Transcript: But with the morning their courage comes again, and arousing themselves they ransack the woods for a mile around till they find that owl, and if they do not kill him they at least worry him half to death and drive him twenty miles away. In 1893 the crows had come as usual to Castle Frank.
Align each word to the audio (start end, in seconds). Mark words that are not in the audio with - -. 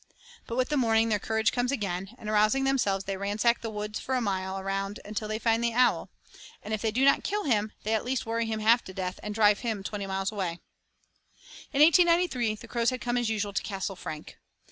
But 0.47 0.57
with 0.57 0.69
the 0.69 0.77
morning 0.77 1.09
their 1.09 1.19
courage 1.19 1.51
comes 1.51 1.71
again, 1.71 2.15
and 2.17 2.27
arousing 2.27 2.63
themselves 2.63 3.05
they 3.05 3.17
ransack 3.17 3.61
the 3.61 3.69
woods 3.69 3.99
for 3.99 4.15
a 4.15 4.19
mile 4.19 4.57
around 4.57 4.99
till 5.13 5.27
they 5.27 5.37
find 5.37 5.63
that 5.63 5.73
owl, 5.73 6.09
and 6.63 6.73
if 6.73 6.81
they 6.81 6.89
do 6.89 7.05
not 7.05 7.23
kill 7.23 7.43
him 7.43 7.71
they 7.83 7.93
at 7.93 8.03
least 8.03 8.25
worry 8.25 8.47
him 8.47 8.61
half 8.61 8.83
to 8.85 8.95
death 8.95 9.19
and 9.21 9.35
drive 9.35 9.59
him 9.59 9.83
twenty 9.83 10.07
miles 10.07 10.31
away. 10.31 10.57
In 11.71 11.83
1893 11.83 12.55
the 12.55 12.67
crows 12.67 12.89
had 12.89 12.99
come 12.99 13.15
as 13.19 13.29
usual 13.29 13.53
to 13.53 13.61
Castle 13.61 13.95
Frank. 13.95 14.39